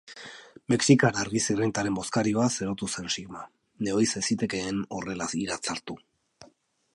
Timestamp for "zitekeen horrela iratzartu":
4.31-6.01